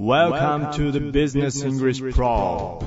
[0.00, 2.80] Welcome to the Business English Pro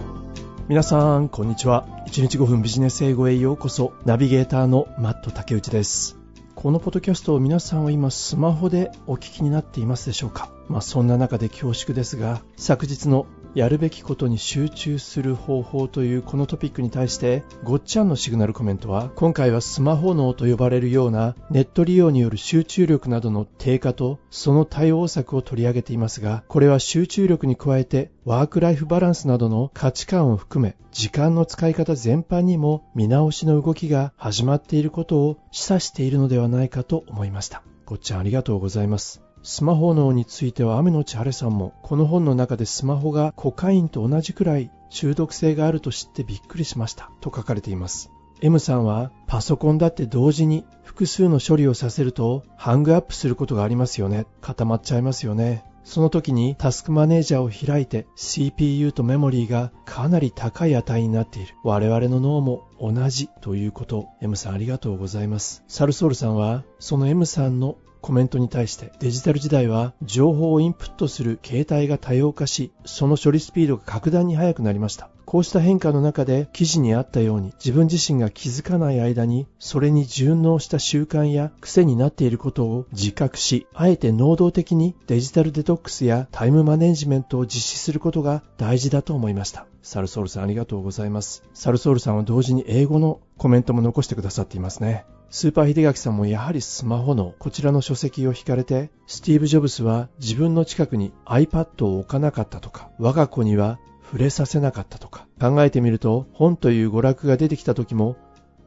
[0.69, 1.85] 皆さん、こんにちは。
[2.07, 3.91] 1日5分ビジネス英語へようこそ。
[4.05, 6.17] ナビゲーターのマット竹内です。
[6.55, 10.51] このポッドキャストを皆さんは今スマホでお聞きになっていますでしょうか？
[10.69, 37.63] まあそんな中で恐縮ですが、昨日のやるべきことに集中する方法というこのトピックに対してごっちゃんのシグナルコメントは今回はスマホ脳と呼ばれるようなネット利用による集中力などの低下とその対応策を取り上げていますがこれは集中力に加えてワークライフバランスなどの価値観を含め時間の使い方全般にも見直しの動きが始まっていることを示唆しているのではないかと思いました。
[37.85, 39.30] ごっちゃんありがとうございます。
[39.43, 61.55] スマホ脳については雨のち晴れさんもこの本の中でスマホがコカインと同じくらい中毒性があると知ってびっくりしましたと書かれています M さんはパソコンだって同時に複数の処理をさせるとハングアップすることがありますよね固まっちゃいますよねその時にタスクマネージャーを開いて CPU とメモリーがかなり高い値になっている。
[61.63, 64.07] 我々の脳も同じということ。
[64.21, 65.63] M さんありがとうございます。
[65.67, 75.09] サルソールさんはその M さんのコメントに対してデジタル時代は情報をインプットする形態が多様化し、その処理スピードが格段に速くなりました。
[75.25, 89.67] こうした変化の中で記事にあったように自分自身が気づかない間にそれに順応した習慣や癖になっていることを自覚し、あえて能動的にデジタルデトックスやタイムマネジメントを実施することが大事だと思いました。
[89.83, 91.43] サルソールさんありがとうございます。
[91.53, 95.05] サルソールさんは同時に英語のコメントも残してくださっていますね。
[95.33, 108.17] スーパー秀垣さんもやはりスマホのこちらの書籍を引かれて、スティーブ・ジョブスは自分の近くに iPad を置かなかったとか、我が子には触れさせなかったとか、考えてみると本という娯楽が出てきた時も、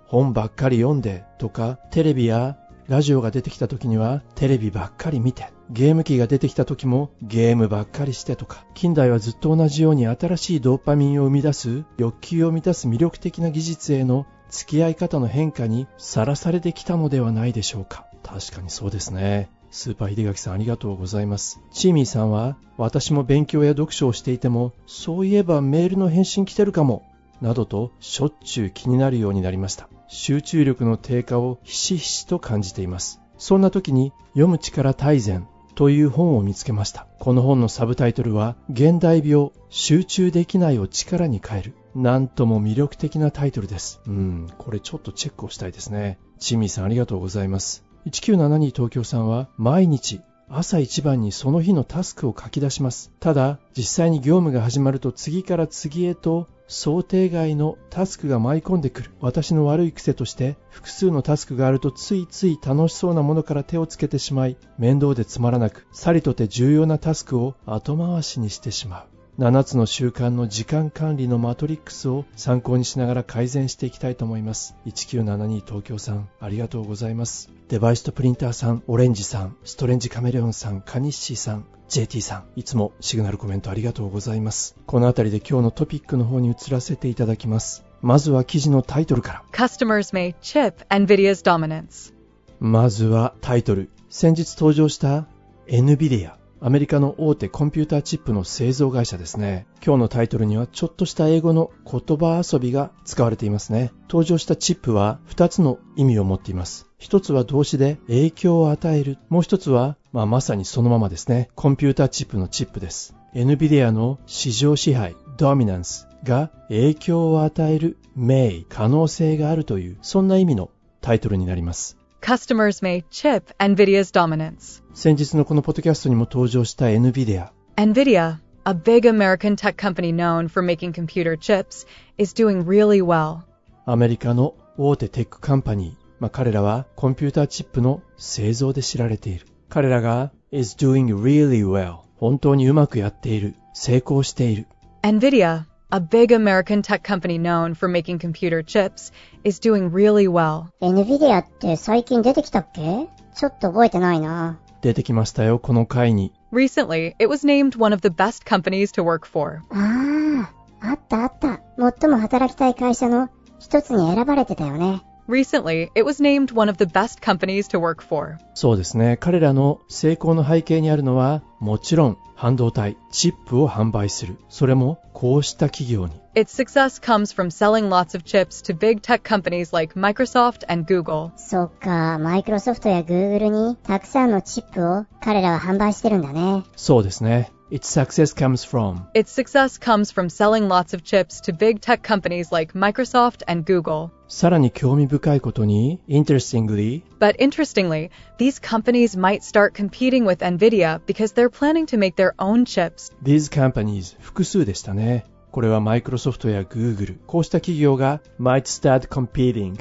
[0.07, 2.57] 本ばっかり読んでとか、テレビや
[2.89, 18.07] ラジオが出てきた時にはテレビばっかり見て、ゲーム機が出てきた時もゲームばっかりしてとか、近代はずっと同じように新しいドーパミンを生み出す欲求を満たす魅力的な技術への付き合い方の変化にさらされてきたのではないでしょうか。
[18.23, 19.49] 確かにそうですね。
[19.71, 21.61] スーパー秀垣さんありがとうございます。
[21.73, 27.03] チーミーさんは、私も勉強や読書をしていても、そういえばメールの返信来てるかも、
[27.41, 29.89] などとしょっちゅう気になるようになりました。
[30.07, 33.21] 集中力の低下をひしひしと感じています。
[33.37, 37.07] そんな時に、読む力大全という本を見つけました。
[37.19, 41.75] この本のサブタイトルは、現代病、集中できないを力に変える。
[41.95, 44.01] なんとも魅力的なタイトルです。
[44.07, 46.19] うん、これちょっとチェックをしたいですね。
[46.39, 47.85] チミーさんありがとうございます。
[48.07, 53.11] 1972東京さんは毎日朝一番にその日のタスクを書き出します。
[53.21, 59.11] ただ、実際に業務が始まると次から次へと想定外のタスクが舞い込んでくる。
[59.21, 69.14] 私の悪い癖として複数のタスクがあるとついつい楽しそうなものから手をつけてしまい、面倒でつまらなく、さりとて重要なタスクを後回しにしてしまう。
[69.37, 74.77] 7つの習慣の時間管理のマトリックスを参考にしながら改善していきたいと思います。
[74.87, 77.51] 1972東京さん、ありがとうございます。
[77.69, 84.77] デバイスとプリンターさん、オレンジさん、ストレンジカメレオンさん、カニッシーさん、JT さん、いつもシグナルコメントありがとうございます。
[84.87, 87.85] この辺りで今日のトピックの方に移らせていただきます。
[88.03, 89.43] まずは記事のタイトルから。
[89.51, 92.15] Customers may chip NVIDIA's dominance.
[92.61, 93.91] まずはタイトル。
[94.11, 95.27] 先日登場した
[95.67, 96.44] NVIDIA。
[96.67, 99.67] アメリカの大手コンピューターチップの製造会社ですね。
[99.85, 103.93] 今日のタイトルにはちょっとした英語の言葉遊びが使われていますね。
[104.09, 106.87] 登場したチップは2つの意味を持っています。
[106.97, 109.19] 一つは動詞で影響を与える。
[109.29, 111.51] もう一つは、まあ、まさにそのままですね。
[111.55, 113.15] コンピューターチップのチップです。
[113.35, 120.71] NVIDIA の市場支配、ドミナンスが影響を与える、名、可能性があるという、そんな意味の
[121.03, 121.99] タイトルになります。
[122.24, 124.84] Customers may chip NVIDIA's dominance.
[124.94, 131.88] 先日のこのポッドキャストにも登場した NVIDIA。NVIDIA, a big American tech company known for making computer chips,
[132.18, 133.44] is doing really well.
[133.86, 135.94] アメリカの大手テックカンパニー。
[136.20, 139.48] まあ、彼らはコンピューターチップの製造で知られている。
[139.70, 143.56] 彼らが is doing really well 本当にうまくやっている。
[143.74, 144.68] 成功している。
[145.04, 145.64] NVIDIA,
[145.94, 149.12] a big American tech company known for making computer chips,
[149.44, 150.68] is doing really well.
[150.82, 154.60] NVIDIA って最近出てきたっけちょっと覚えてないな。
[154.82, 156.34] 出てきましたよ、この回に。
[156.54, 159.62] Recently, it was named one of the best companies to work for.
[159.72, 160.52] あ
[160.82, 161.62] あ、あったあった。
[161.78, 163.30] 最も働きたい会社の
[163.60, 165.02] 一つに選ばれてたよね。
[165.28, 168.38] Recently, it was named one of the best companies to work for.
[168.56, 169.18] そうですね。
[169.18, 174.37] 彼らの成功の背景にあるのは、 もちろん半導体、チップを販売する。
[174.51, 176.13] それもこうした企業に。
[176.35, 181.31] Its success comes from selling lots of chips to big tech companies like Microsoft and Google.
[181.39, 186.65] そっか、マイクロソフトや Google にたくさんのチップを彼らは販売してるんだね。
[186.77, 187.51] そうですね。
[187.75, 192.53] Its success comes from Its success comes from selling lots of chips to big tech companies
[192.53, 194.11] like Microsoft and Google.
[194.29, 201.99] さらに興味深いことに interestingly But interestingly, these companies might start competing with Nvidia because they're planning to
[201.99, 203.13] make their own chips.
[203.25, 209.77] these companies 複数でしたねこれはマイクロソフトや Google こうした企業が might start competing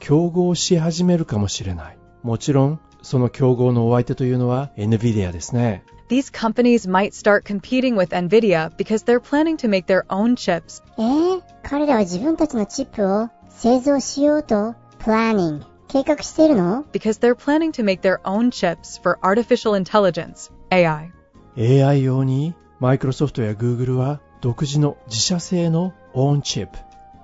[0.00, 9.85] 競合し始めるかもしれないもちろんその競合のお相手というのは NVIDIA ですね These companies might start competing with Nvidia because they're planning to make
[9.87, 10.83] their own chips.
[10.97, 21.11] えー、彼らは自分たちのチップを製造しようと、planning、計画しているの Because they're planning to make their own chips for artificial intelligence, AI.
[21.57, 26.69] AI 用にマイクロソフトや Google は独自の自社製の own chip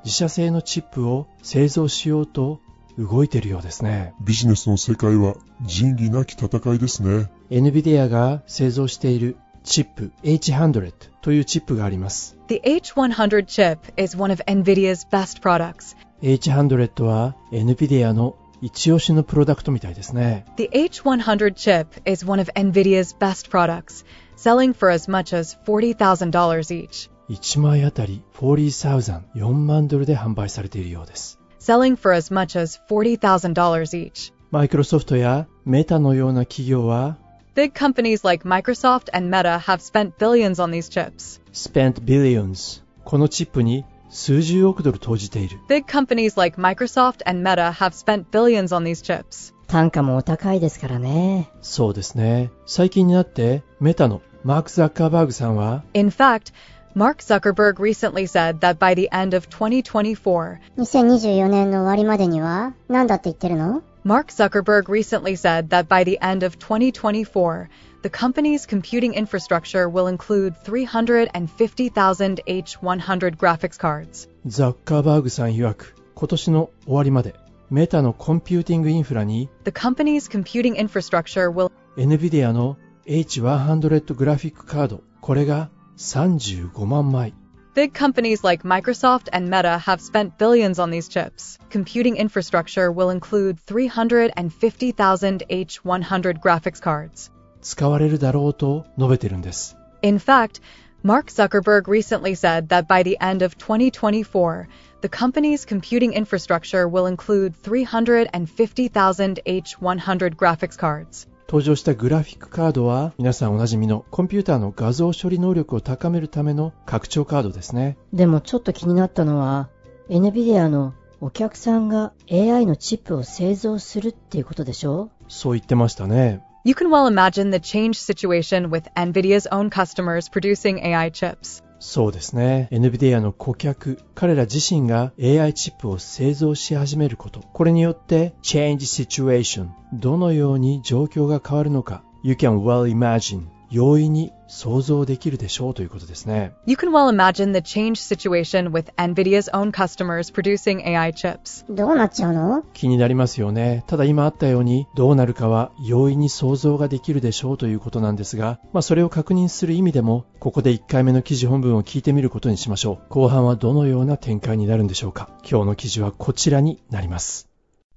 [0.06, 2.62] 自社製のチップを製造しようと
[2.99, 7.31] 動いているようですねビジネスの世界は仁義なき戦いですね。
[7.51, 10.93] NVIDIA が製造しているチップ H100
[11.23, 15.97] というチップがあります The H100 chip is one of Nvidia's best products.
[16.23, 24.05] H100 は NVIDIA の一押しのプロダクトみたいですね The H100 chip is one of Nvidia's best products,
[24.37, 26.31] selling for as much as $40,000
[26.71, 27.11] each.
[27.31, 34.34] 1枚あたり40,000 4万ドルで販売されているようです Selling for as much as $40,000 each.
[34.52, 37.18] マイクロソフトやメタのような企業は
[37.56, 41.40] Big companies like Microsoft and Meta have spent billions on these chips.
[41.52, 49.54] spent billions このチップに数十億ドル投じている Big companies like Microsoft and Meta have spent billions on these chips.
[49.68, 51.50] 単価もお高いですからね。
[51.62, 56.54] そうですね最近になってメタのマーク・ザッカーバーグさんは In fact,
[56.96, 65.70] Mark Zuckerberg recently said that by the end of 2024, 2024年の終わりまでには、何だって言ってるの Mark Zuckerberg recently said
[65.70, 67.70] that by the end of 2024,
[68.02, 74.28] the company's computing infrastructure will include 350,000 H100 graphics cards.
[74.46, 77.36] ザッカーバーグさん曰く今年の終わりまで
[77.70, 87.34] メタのコンピューティングインフラに The company's computing infrastructure will NVIDIA の H100 グラフィックカードこれが 35万枚
[87.76, 91.58] Big companies like Microsoft and Meta have spent billions on these chips.
[91.70, 97.30] Computing infrastructure will include 350,000 H100 graphics cards.
[97.62, 100.62] 使われるだろうと述べてるんです In fact,
[101.04, 104.68] Mark Zuckerberg recently said that by the end of 2024,
[105.02, 111.28] the company's computing infrastructure will include 350,000 H100 graphics cards.
[111.47, 117.97] 登場したグラフィックカードは皆さんおなじみのコンピューターの画像処理能力を高めるための拡張カードですね。
[118.13, 119.69] でもちょっと気になったのは、
[120.09, 125.11] NVIDIA のお客さんが AI のチップを製造するっていうことでしょ？
[125.29, 126.43] そう言ってましたね。
[126.65, 131.63] You can well imagine the changed situation with NVIDIA's own customers producing AI chips.
[131.87, 132.69] そうですね。
[132.73, 137.41] NVIDIA の顧客彼ら自身が AI チップを製造し始めること。
[137.53, 142.03] これによって change situation どのように状況が変わるのか。
[142.23, 146.53] You can well imagine 容易に想像できるでしょうということですね。
[146.65, 151.65] You can well imagine the changed situation with NVIDIA's own customers producing AI chips.
[151.69, 152.63] どうなっちゃうの？
[152.73, 153.83] 気になりますよね。
[153.89, 163.07] ただ今あったようにどうなるかは容易に想像ができるでしょうということなんですがまあそれを確認する意味でもここで1回目の記事本文を聞いてみることにしましょう。
[163.09, 165.31] 後半はどのような展開になるんでしょうか。
[165.49, 167.49] 今日の記事はこちらになります。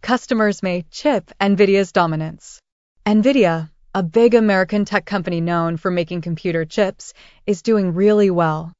[0.01, 2.59] Customers may chip NVIDIA's dominance.
[3.05, 3.67] NVIDIA,
[3.97, 7.15] a big American tech company known for making computer chips,
[7.47, 8.71] is doing really well.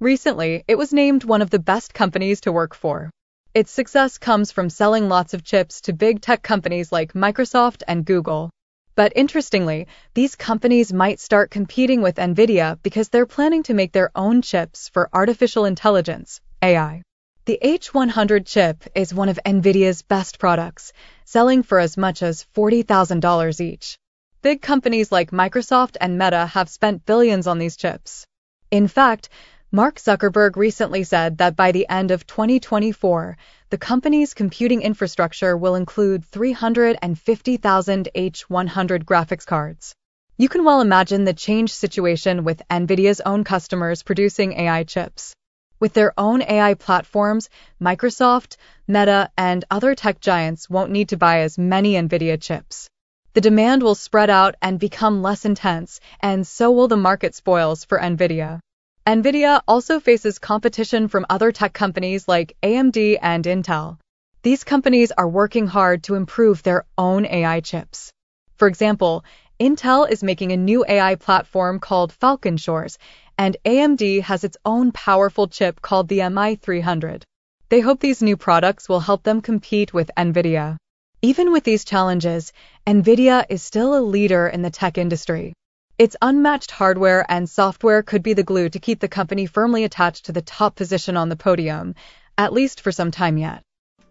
[0.00, 3.08] Recently, it was named one of the best companies to work for.
[3.54, 8.04] Its success comes from selling lots of chips to big tech companies like Microsoft and
[8.04, 8.50] Google.
[8.94, 14.10] But interestingly, these companies might start competing with NVIDIA because they're planning to make their
[14.14, 17.00] own chips for artificial intelligence, AI.
[17.46, 20.92] The H100 chip is one of NVIDIA's best products,
[21.24, 23.96] selling for as much as $40,000 each.
[24.46, 28.24] Big companies like Microsoft and Meta have spent billions on these chips.
[28.70, 29.28] In fact,
[29.72, 33.36] Mark Zuckerberg recently said that by the end of 2024,
[33.70, 39.92] the company's computing infrastructure will include 350,000 H100 graphics cards.
[40.36, 45.34] You can well imagine the changed situation with NVIDIA's own customers producing AI chips.
[45.80, 47.50] With their own AI platforms,
[47.82, 52.88] Microsoft, Meta, and other tech giants won't need to buy as many NVIDIA chips.
[53.36, 57.84] The demand will spread out and become less intense, and so will the market spoils
[57.84, 58.60] for NVIDIA.
[59.06, 63.98] NVIDIA also faces competition from other tech companies like AMD and Intel.
[64.40, 68.10] These companies are working hard to improve their own AI chips.
[68.54, 69.22] For example,
[69.60, 72.96] Intel is making a new AI platform called Falcon Shores,
[73.36, 77.24] and AMD has its own powerful chip called the MI300.
[77.68, 80.78] They hope these new products will help them compete with NVIDIA.
[81.25, 82.51] Even with these challenges,
[82.87, 85.53] NVIDIA is still a leader in the tech industry.
[85.99, 90.25] Its unmatched hardware and software could be the glue to keep the company firmly attached
[90.25, 91.93] to the top position on the podium,
[92.39, 93.61] at least for some time yet.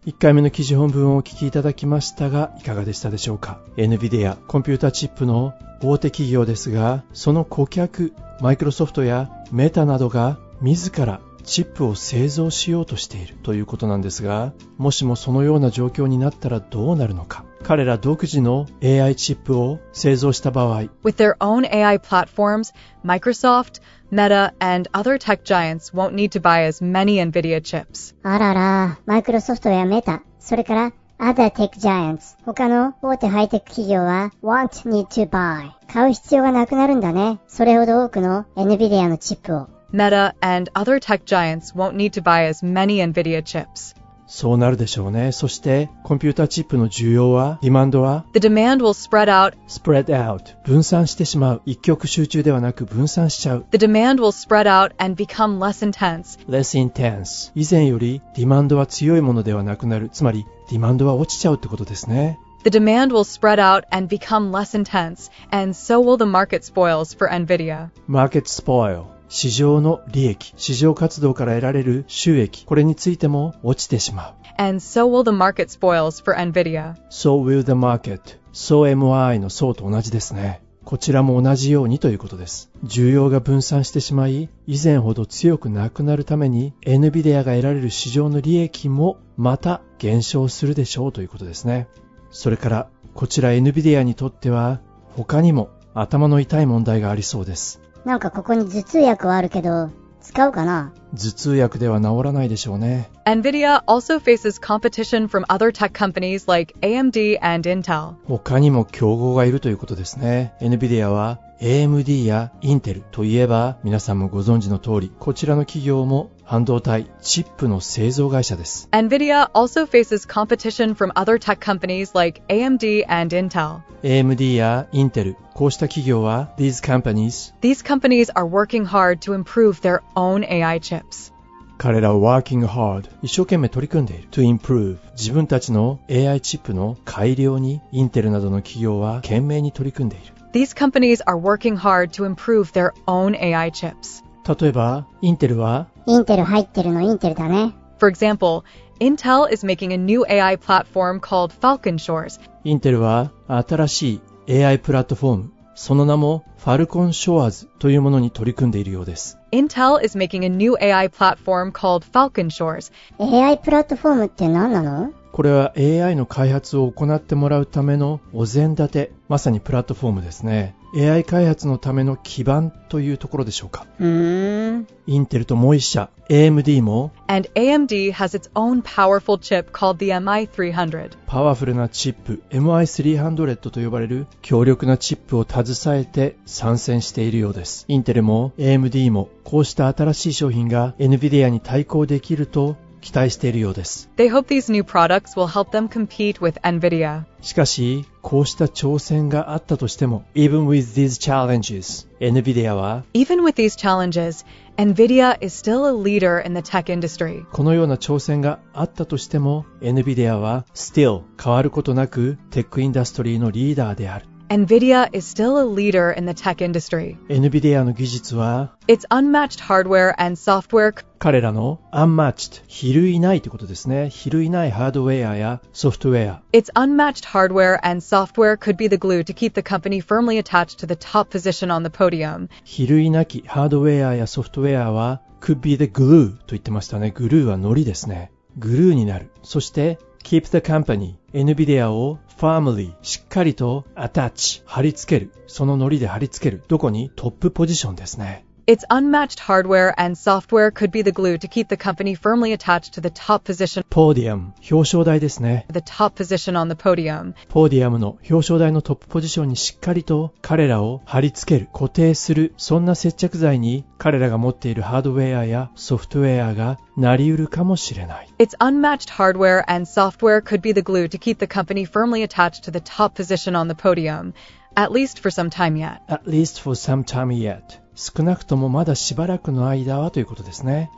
[0.05, 17.44] 1回目の記事本文をお聞きいただきましたが、いかがでしたでしょうか ?NVIDIA、コンピュータチップの大手企業ですが、その顧客、マイクロソフトやメタなどが自ら チップを製造しようとしているということなんですが、もしもそのような状況になったらどうなるのか。
[17.62, 22.74] 彼ら独自の AI チップを製造した場合、With their own AI platforms,
[23.04, 28.14] Microsoft, Meta, and other tech giants won't need to buy as many NVIDIA chips.
[28.22, 35.70] あらら、マイクロソフトやメタ、それから Other Tech Giants、他の大手ハイテク企業は won't need to buy。
[35.90, 37.40] 買う必要がなくなるんだね。
[37.48, 39.75] それほど多くの NVIDIA のチップを。
[39.95, 43.95] Meta and other tech giants won't need to buy as many NVIDIA chips.
[44.33, 45.33] そうなるでしょうね。
[45.33, 49.57] そして、コンピュータチップの需要は、ディマンドは、 The demand will spread out.
[49.67, 51.61] spread out、分散してしまう。
[51.65, 53.65] 一極集中ではなく分散しちゃう。
[53.71, 56.39] The demand will spread out and become less intense.
[56.47, 57.51] less intense。
[57.55, 60.07] 以前よりディマンドは強いものではなくなる。
[60.07, 62.39] つまり、ディマンドは落ちちゃうってことですね。
[62.63, 67.13] The demand will spread out and become less intense, and so will the market spoils
[67.13, 67.89] for NVIDIA.
[68.07, 69.07] market spoil。
[69.28, 74.34] 市場の利益、市場活動から得られる収益、これについても落ちてしまう。
[74.58, 76.94] And so will the market spoils for NVIDIA.
[77.10, 78.20] so will the market。
[78.52, 80.62] so MI の so と同じですね。
[80.84, 82.70] こちらも同じようにということです。
[82.84, 91.88] 需要が分散してしまい、以前ほど強くなくなるために、NVIDIA が得られる市場の利益もまた減少するでしょうということですね。
[92.30, 94.80] それから、こちら NVIDIA にとっては、
[95.16, 97.80] 他にも頭の痛い問題がありそうです。
[98.06, 103.10] なんかここに頭痛薬はあるけど、使うかな頭痛薬では治らないでしょうね。
[103.24, 108.14] NVIDIA also faces competition from other tech companies like AMD and Intel.
[108.28, 110.54] 他にも競合がいるということですね。
[110.60, 118.88] NVIDIA は AMD や Intel といえば皆さんもご存知の通り、こちらの企業も半導体、チップの製造会社です。
[118.92, 123.80] NVIDIA also faces competition from other tech companies like AMD and Intel.
[124.02, 131.32] AMD や Intel、こうした企業は These companies、These companies are working hard to improve their own AI chips.
[131.78, 140.35] 彼らは working hard、一生懸命取り組んでいる to improve、自分たちの AI チップの改良に Intel などの企業は懸命に取り組んでいる。
[140.55, 144.23] These companies are working hard to improve their own AI chips.
[144.47, 147.73] 例えば、Intel はインテル入ってるのインテルだね。
[147.99, 148.63] For example,
[148.99, 152.39] Intel is making a new AI platform called Falcon Shores.
[152.63, 159.37] インテルは新しい AI プラットフォーム、その名も Falcon Shores というものに取り組んでいるようです。
[159.51, 162.91] Intel is making a new AI platform called Falcon Shores.
[163.19, 170.74] AI プラットフォームって何なの これは AI の開発を行ってもらうためのお膳立て、まさにプラットフォームですね。
[170.94, 173.86] AI 開発のための基盤というところでしょうか。
[174.00, 174.86] うーん。
[175.06, 181.10] インテルともう一社、AMD も And AMD has its own powerful chip called the MI300.
[181.26, 187.84] パワフルなチップ MI300 と呼ばれる強力なチップを携えて参戦しているようです。
[187.88, 194.10] インテルも AMD もこうした新しい商品が NVIDIA に対抗できると期待しているようです。
[194.16, 197.24] They hope these new products will help them compete with NVIDIA.
[197.40, 204.44] しかし、こうした挑戦があったとしても、even with these challenges, NVIDIA は Even with these challenges,
[204.76, 207.44] NVIDIA is still a leader in the tech industry.
[207.52, 214.26] このような挑戦があったとしても、NVIDIA は still 変わることなくテックインダストリーのリーダーである。
[214.51, 217.17] NVIDIA is still a leader in the tech industry.
[217.29, 224.09] NVIDIA の技術は Its unmatched hardware and software 彼らの unmatched 比類ないということですね。
[224.09, 226.41] 比類ないハードウェアやソフトウェア。
[226.51, 230.79] Its unmatched hardware and software could be the glue to keep the company firmly attached
[230.79, 232.49] to the top position on the podium.
[232.65, 237.11] 比類なきハードウェアやソフトウェアは could be the glue と言ってましたね。
[237.11, 238.33] グルーは糊ですね。
[238.57, 239.31] グルーになる。
[239.43, 245.30] そして keep the company NVIDIA を firmly しっかりと attach 貼り付ける。
[245.46, 246.64] そのノリで貼り付ける。
[246.66, 247.10] どこに？
[247.14, 248.45] トップポジションですね。
[248.66, 253.00] Its unmatched hardware and software could be the glue to keep the company firmly attached to
[253.00, 253.84] the top position.
[253.88, 254.54] Podium.
[254.60, 257.34] The top position on the podium.
[257.48, 268.28] ポディアムの表彰台のトップポジションにしっかりと彼らを貼り付ける、固定する、そんな接着剤に彼らが持っているハードウェアやソフトウェアがなりうるかもしれない。
[268.40, 272.72] Its unmatched hardware and software could be the glue to keep the company firmly attached to
[272.72, 274.32] the top position on the podium,
[274.74, 276.00] at least for some time yet.
[276.08, 277.85] At least for some time yet.
[277.96, 280.90] 少なくともまだしばらくの間はということですね。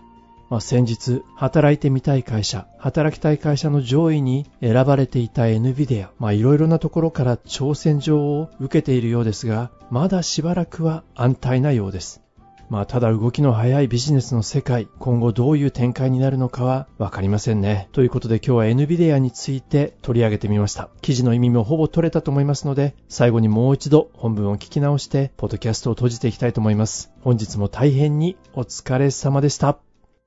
[0.50, 12.27] まあ、先日、働いてみたい会社、働きたい会社の上位に選ばれていた NVIDIA、まあ、いろいろなところから挑戦状を受けているようですが、まだしばらくは安泰なようです。
[12.70, 17.88] まあ、ただ動きの速いビジネスの世界、今後どういう展開になるのかはわかりませんね。
[17.92, 20.90] ということで今日は NVIDIA について取り上げてみました。
[21.00, 27.10] 記事の意味もほぼ取れたと思いますので、最後にもう一度本文を聞き直して、ポッドキャストを閉じていきたいと思います。
[27.22, 29.78] 本日も大変にお疲れ様でした。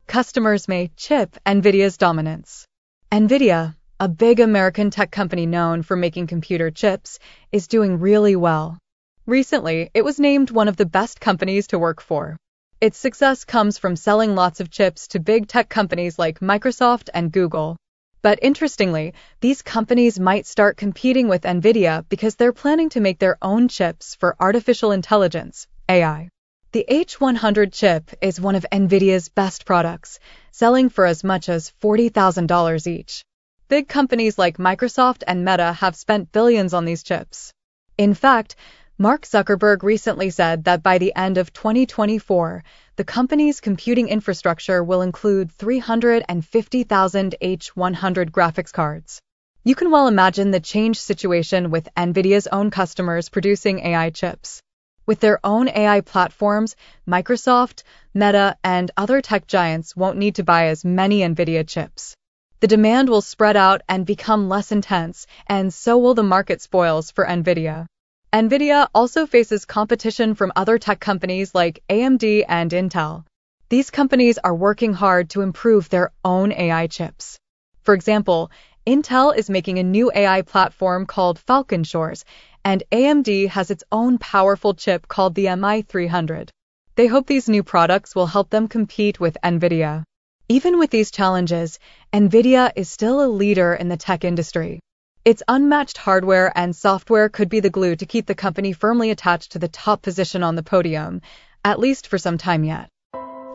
[0.07, 2.65] Customers may chip NVIDIA's dominance.
[3.11, 7.19] NVIDIA, a big American tech company known for making computer chips,
[7.51, 8.80] is doing really well.
[9.27, 12.37] Recently, it was named one of the best companies to work for.
[12.79, 17.31] Its success comes from selling lots of chips to big tech companies like Microsoft and
[17.31, 17.77] Google.
[18.23, 23.37] But interestingly, these companies might start competing with NVIDIA because they're planning to make their
[23.43, 26.29] own chips for artificial intelligence, AI.
[26.71, 30.19] The H100 chip is one of NVIDIA's best products,
[30.51, 33.23] selling for as much as $40,000 each.
[33.67, 37.53] Big companies like Microsoft and Meta have spent billions on these chips.
[37.97, 38.55] In fact,
[39.01, 42.63] Mark Zuckerberg recently said that by the end of 2024,
[42.97, 49.19] the company's computing infrastructure will include 350,000 H100 graphics cards.
[49.63, 54.61] You can well imagine the change situation with NVIDIA's own customers producing AI chips.
[55.07, 56.75] With their own AI platforms,
[57.07, 57.81] Microsoft,
[58.13, 62.15] Meta, and other tech giants won't need to buy as many NVIDIA chips.
[62.59, 67.09] The demand will spread out and become less intense, and so will the market spoils
[67.09, 67.87] for NVIDIA.
[68.33, 73.25] NVIDIA also faces competition from other tech companies like AMD and Intel.
[73.67, 77.37] These companies are working hard to improve their own AI chips.
[77.81, 78.49] For example,
[78.87, 82.23] Intel is making a new AI platform called Falcon Shores,
[82.63, 86.51] and AMD has its own powerful chip called the MI300.
[86.95, 90.03] They hope these new products will help them compete with NVIDIA.
[90.47, 91.79] Even with these challenges,
[92.13, 94.79] NVIDIA is still a leader in the tech industry.
[95.24, 99.50] Its unmatched hardware and software could be the glue to keep the company firmly attached
[99.52, 101.20] to the top position on the podium,
[101.64, 102.88] at least for some time yet.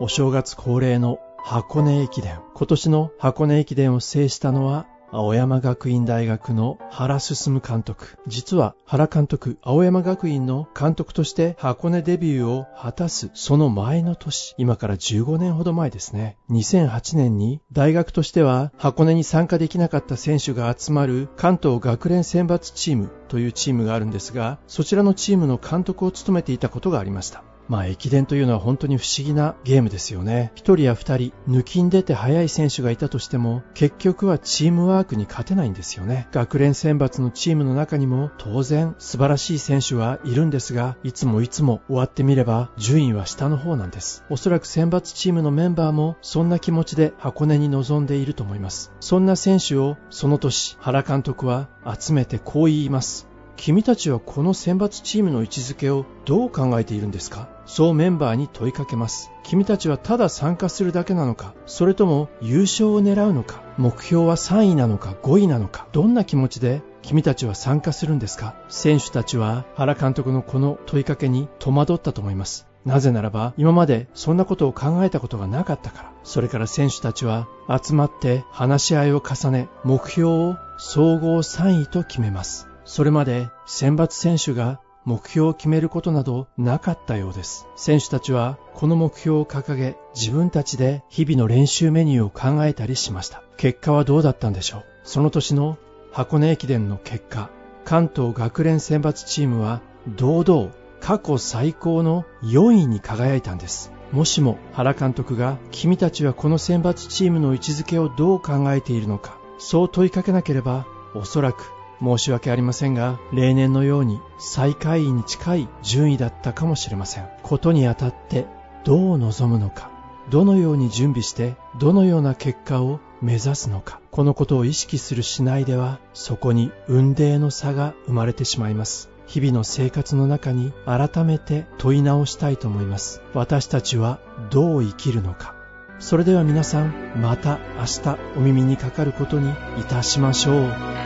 [0.00, 2.40] お正月恒例の箱根駅伝。
[2.54, 8.17] 今年の箱根駅伝を制したのは 青山学院大学の原進監督。
[8.27, 16.37] 実は原監督、青山学院の監督として箱根デビューを果たすその前の年、今から15年ほど前ですね。
[16.51, 27.43] 2008年に大学としては箱根に参加できなかった選手が集まる関東学連選抜チームというチームがあるんですが、そちらのチームの監督を務めていたことがありました。
[27.67, 30.51] まあ駅伝というのは本当に不思議なゲームですよね。
[30.55, 36.27] 一人や二人抜きん出て速い選手がいたとしても結局はチームワークに勝てないんですよね。
[36.31, 44.23] 学連選抜のチームの中にも当然素晴らしい選手はいるんですがいつもいつも終わってみれば順位は下の方なんです。
[44.29, 48.91] おそらく選抜チームのメンバーもそんな気持ちで箱根に臨んでいると思います。
[48.99, 51.67] そんな選手をその年原監督は
[51.99, 53.27] 集めてこう言います。
[53.57, 57.56] 君たちはこの選抜チームの位置づけをどう考えているんですか？
[57.67, 59.29] そうメンバーに問いかけます。
[59.43, 61.53] 君たちはただ参加するだけなのか？
[61.65, 63.61] それとも優勝を狙うのか？
[63.77, 65.87] 目標は3位なのか？5位なのか？
[65.91, 68.55] どんな気持ちで君たちは参加するんですか？
[68.69, 72.65] 選手たちは原監督のこの問いかけに戸惑ったと思います。
[72.85, 76.13] なぜならば今までそんなことを考えたことがなかったから。
[76.23, 82.69] それから選手たちは集まって話し合いを重ね目標を総合3位と決めます。
[82.85, 87.65] それまで選抜選手が目標を決めることなどなかったようです。
[87.77, 93.41] 選手たちはこの目標を掲げ自分たちで日々の練習メニューを考えたりしました。
[93.55, 94.83] 結果はどうだったんでしょう？
[95.05, 95.77] その年の
[96.11, 97.49] 箱根駅伝の結果、
[97.85, 99.81] 関東学連選抜チームは
[100.17, 103.93] 堂々過去最高の4位に輝いたんです。
[104.11, 117.27] もしも原監督が君たちはこの選抜チームの位置づけをどう考えているのか、そう問いかけなければおそらく申し訳ありませんが、例年のように最下位に近い順位だったかもしれません。
[117.43, 118.45] ことにあたって
[118.83, 119.91] どう望むのか、
[120.29, 129.09] どのように準備して、どのような結果を目指すのか、このことを意識するしないでは、そこに運命の差が生まれてしまいます。
[129.25, 133.21] 日々の生活の中に改めて問い直したいと思います。
[133.33, 135.53] 私たちはどう生きるのか。
[135.99, 140.96] それでは皆さん、また明日お耳にかかることにいたしましょう。